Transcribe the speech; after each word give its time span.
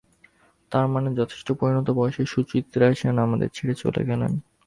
তার 0.71 0.85
মানে, 0.87 1.09
যথেষ্ট 1.15 1.47
পরিণত 1.51 1.87
বয়সেই 1.91 2.27
সুচিত্রা 2.27 2.85
সেন 2.93 3.15
আমাদের 3.19 3.49
ছেড়ে 3.53 3.75
চলে 3.75 4.01
গেলেন। 4.05 4.31